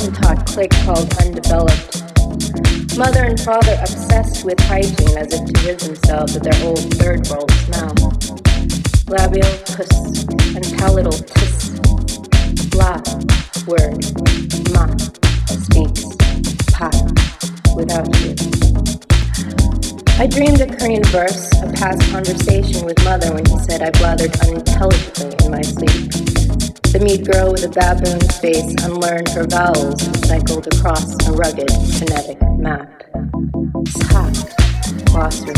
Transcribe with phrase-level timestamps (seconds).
[0.00, 2.96] Hottentot clique called undeveloped.
[2.96, 7.28] Mother and father obsessed with hygiene as if to rid themselves of their old third
[7.28, 7.92] world smell.
[9.08, 10.24] Labial puss
[10.56, 11.78] and palatal tis.
[12.74, 12.96] La,
[13.66, 14.00] word,
[14.72, 14.86] ma,
[15.46, 16.16] speaks,
[16.72, 16.90] pa,
[17.76, 19.09] without you.
[20.20, 24.38] I dreamed a Korean verse, a past conversation with mother when he said I blathered
[24.46, 26.12] unintelligibly in my sleep.
[26.92, 31.72] The mute girl with a baboon face unlearned her vowels and cycled across a rugged
[31.96, 32.92] phonetic map.
[34.12, 34.28] Sa,
[35.08, 35.56] glossary,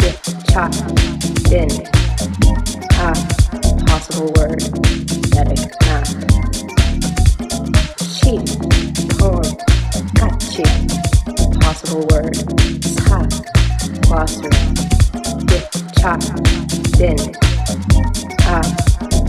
[0.00, 0.16] dip,
[0.48, 0.72] chop,
[1.44, 1.68] din,
[2.96, 3.12] ah,
[3.84, 4.64] possible word,
[5.28, 6.08] phonetic map.
[8.16, 8.40] Chi,
[9.20, 9.44] poem,
[10.16, 10.64] kachi,
[11.60, 12.32] possible word,
[13.04, 13.57] sa,
[14.02, 14.50] glossary,
[15.46, 15.64] dip,
[15.98, 16.20] chop,
[16.96, 17.18] din,
[18.42, 18.62] ah,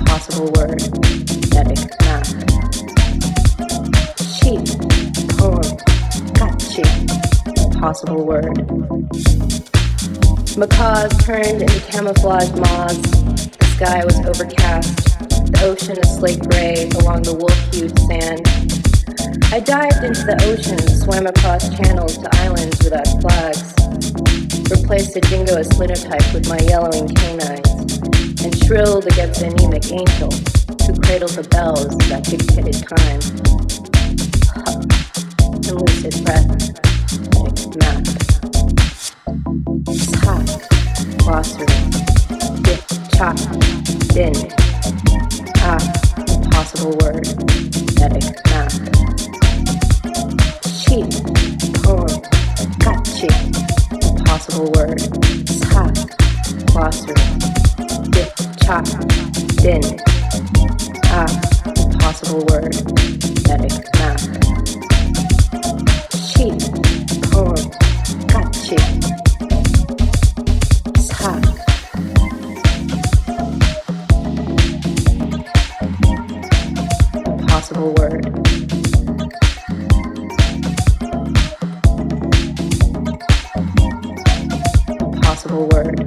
[0.05, 0.81] possible word,
[1.49, 2.25] phonetic map.
[4.39, 4.55] Chi,
[5.37, 5.69] poem,
[6.35, 6.85] kachi,
[7.79, 8.57] possible word.
[10.57, 13.11] Macaws turned into camouflage moths.
[13.59, 14.95] The sky was overcast.
[15.53, 18.45] The ocean a slate gray along the wolf-hued sand.
[19.53, 24.48] I dived into the ocean, swam across channels to islands without flags.
[24.69, 27.97] Replaced a dingoist linotype with my yellowing canines,
[28.43, 30.39] and shrilled against an anemic angels
[30.85, 33.21] who cradled the bells that dictated time.
[34.53, 34.85] Huck
[35.65, 36.49] and lucid breath,
[37.77, 38.05] map.
[39.95, 40.33] Sa,
[41.17, 41.65] glossary,
[42.61, 42.81] dip,
[43.15, 43.37] chop,
[44.13, 44.35] din.
[45.61, 45.81] Ah,
[46.17, 47.25] impossible word,
[47.97, 48.71] phonetic map.
[50.85, 51.01] Chi,
[51.81, 52.21] poem,
[52.79, 53.29] kachi,
[54.39, 55.01] impossible word.
[55.49, 55.91] Sa,
[56.71, 57.13] glossary,
[58.09, 58.31] dip,
[58.63, 58.85] chop,
[59.59, 59.83] din.
[61.11, 61.27] Ah,
[61.75, 62.73] impossible word,
[63.43, 64.19] phonetic map.
[66.31, 66.55] Chi,
[67.27, 67.67] poem,
[68.31, 68.79] kachi.
[71.03, 71.35] Sa.
[77.25, 78.38] Impossible word.
[85.49, 85.99] Impossible word.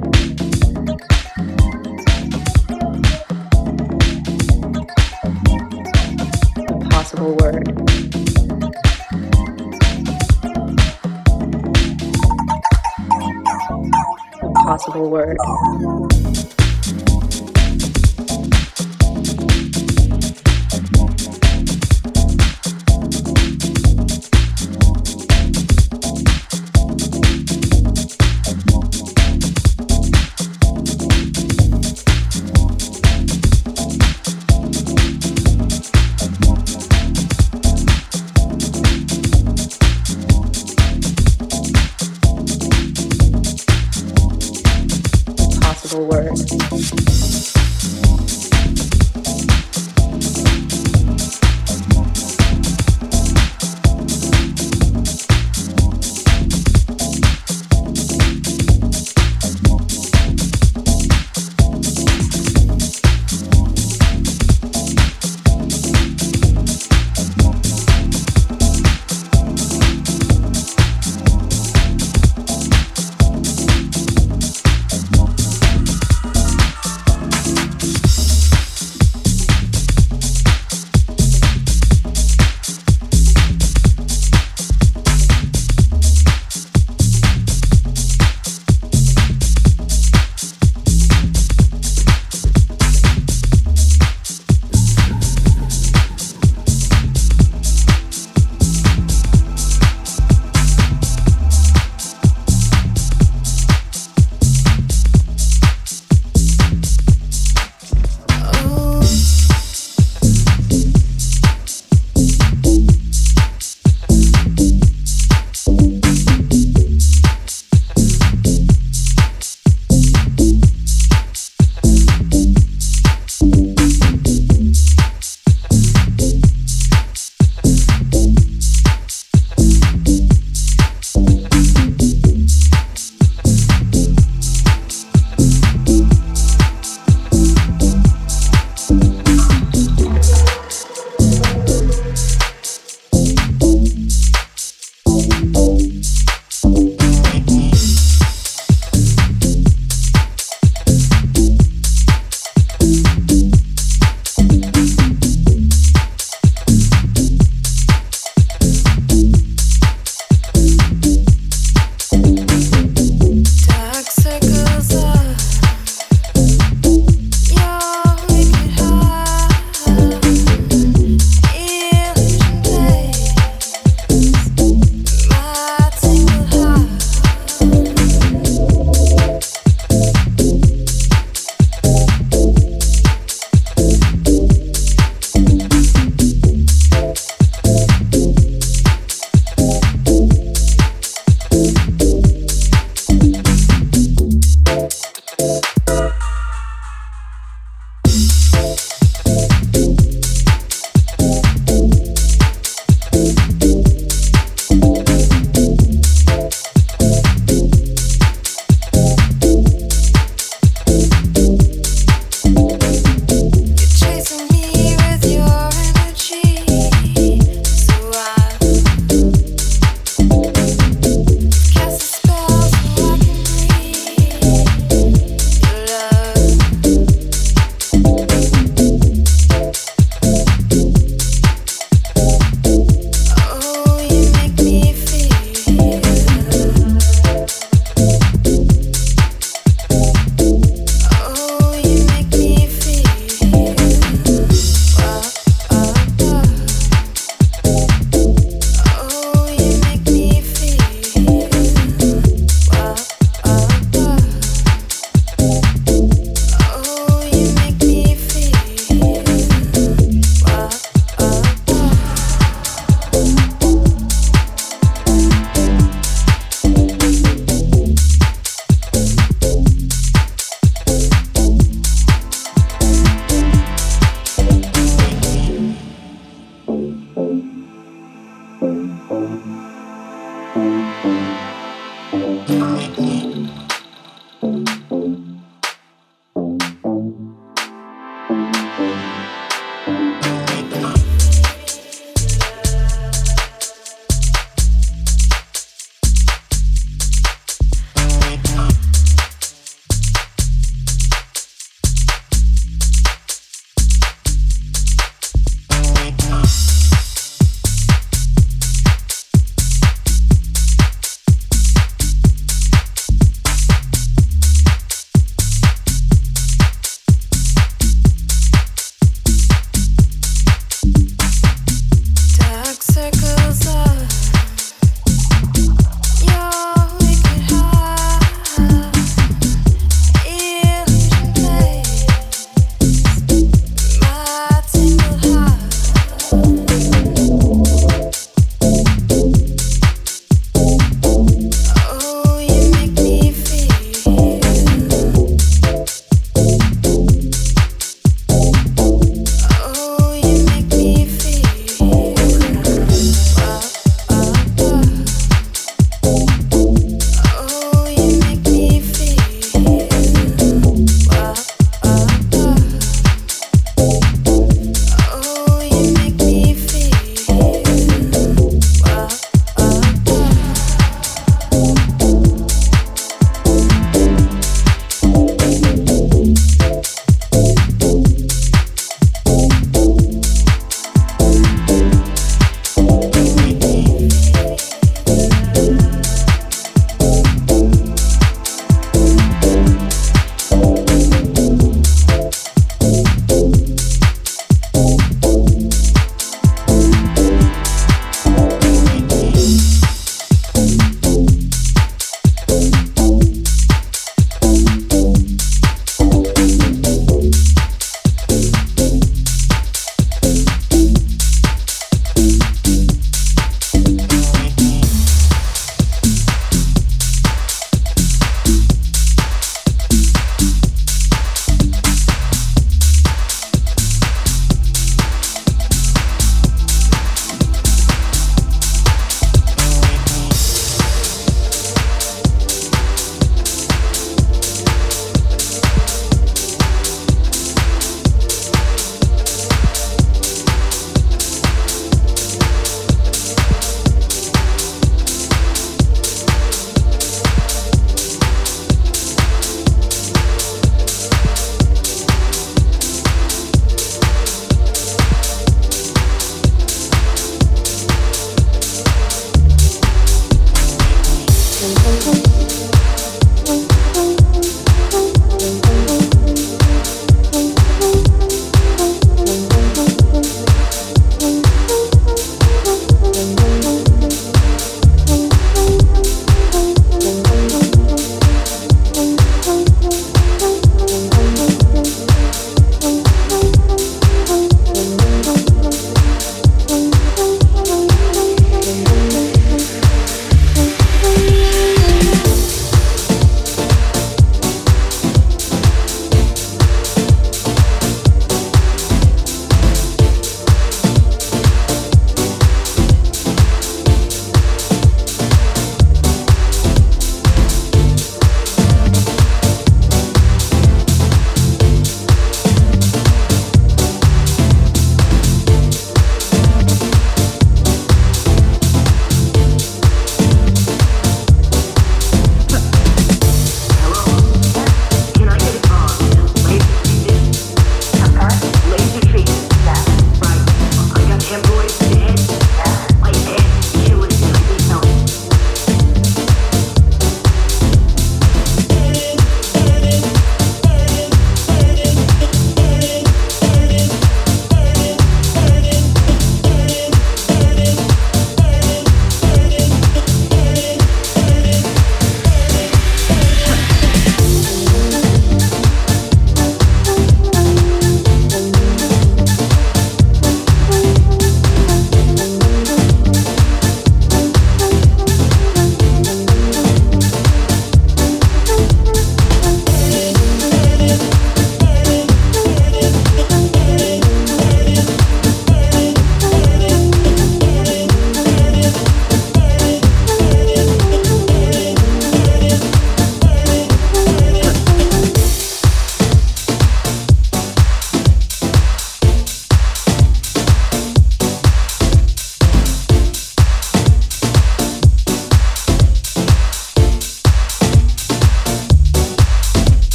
[6.81, 7.67] Impossible word.
[14.43, 15.37] Impossible word.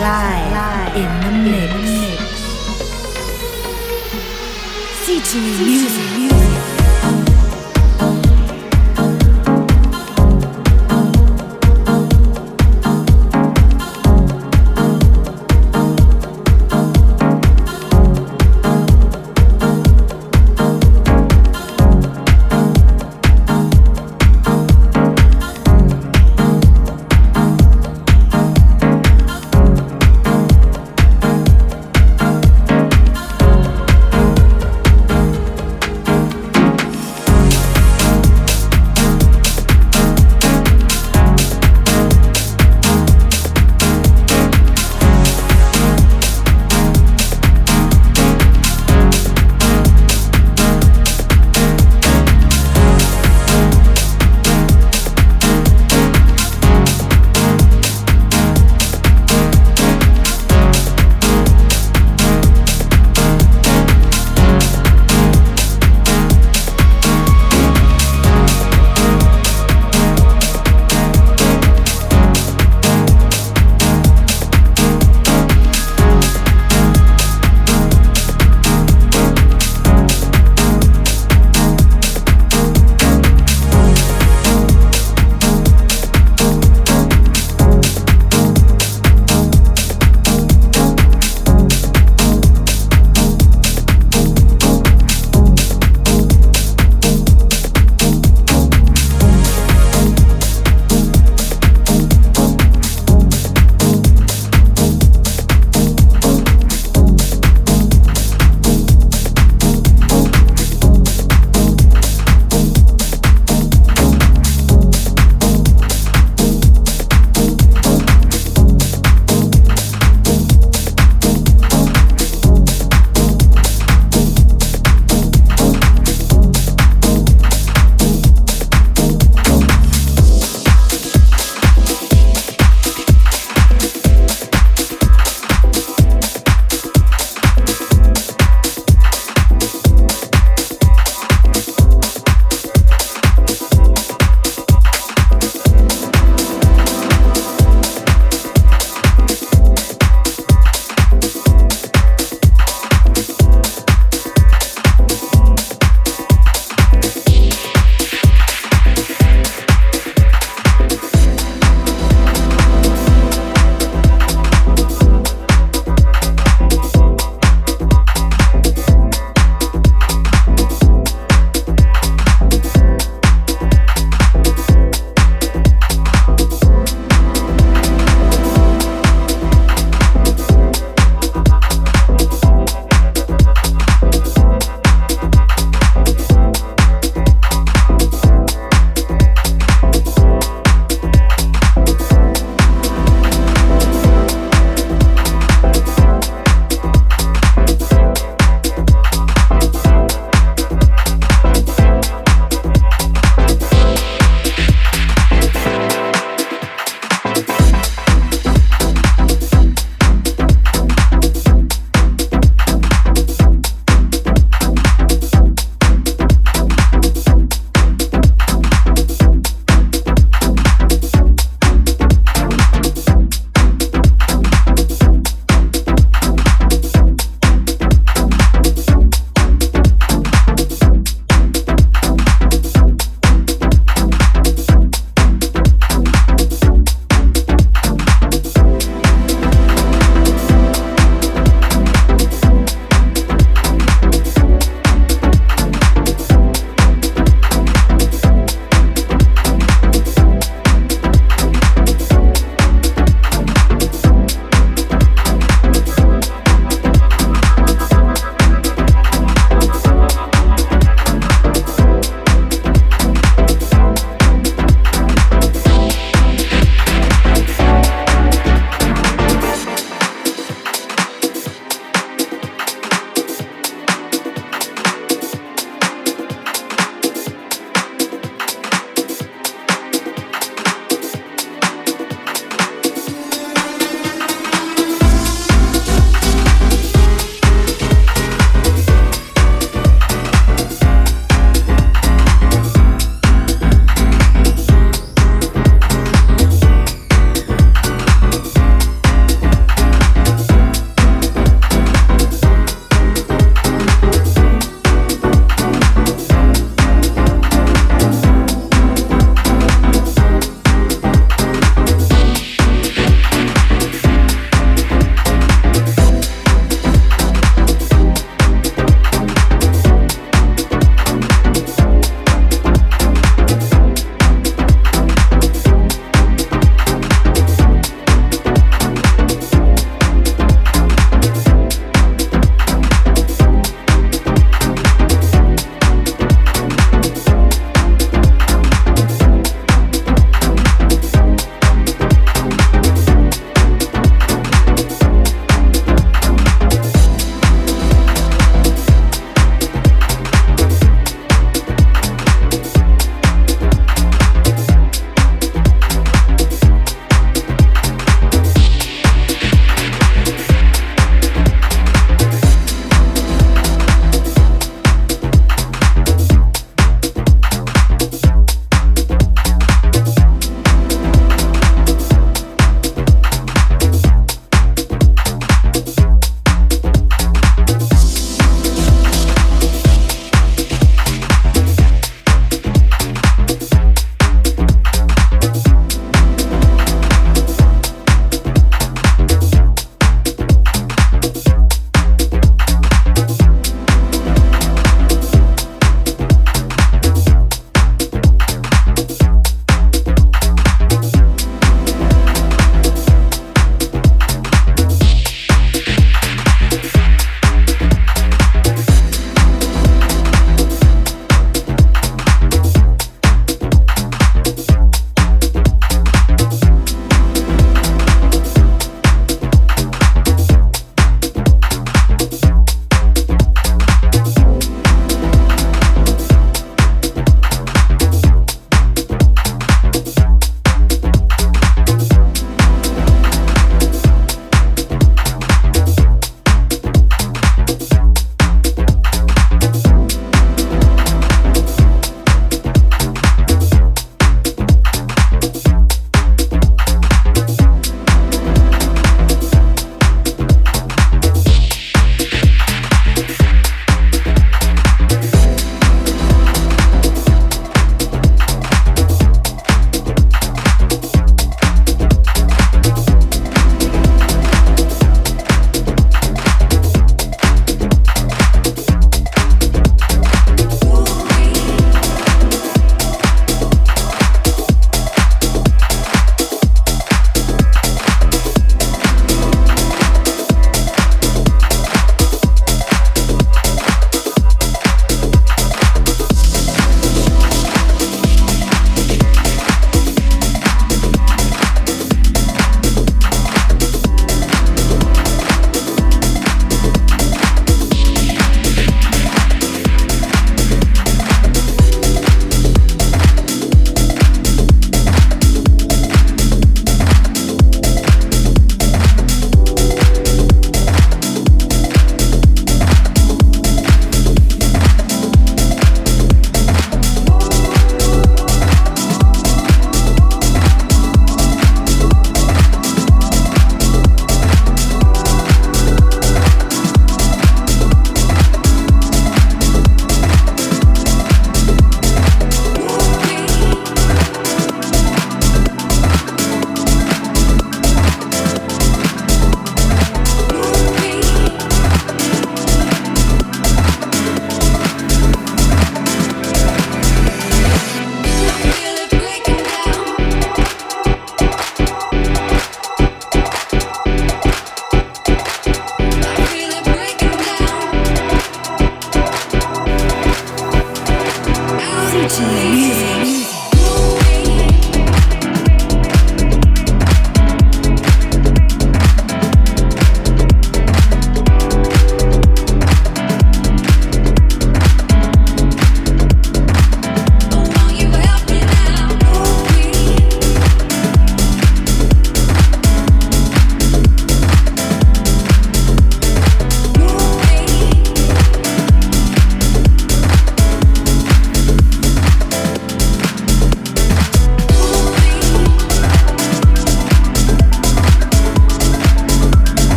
[0.00, 2.28] live in the mix.
[5.04, 6.47] CG Music.